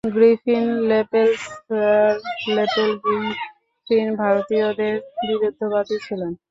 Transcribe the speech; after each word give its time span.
Griffin, 0.03 0.65
Lepel 0.89 1.29
sir 1.45 2.13
Lepel 2.49 2.91
Griffin 3.03 4.07
ভারতীয়দের 4.15 4.95
বিরুদ্ধবাদী 5.21 5.97
ছিলেন। 6.05 6.31